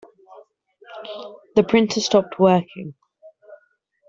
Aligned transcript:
The 1.55 1.61
printer 1.61 1.99
stopped 1.99 2.39
working. 2.39 2.95